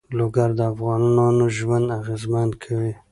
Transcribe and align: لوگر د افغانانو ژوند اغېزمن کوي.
لوگر 0.17 0.49
د 0.59 0.59
افغانانو 0.73 1.45
ژوند 1.57 1.87
اغېزمن 1.99 2.49
کوي. 2.63 2.93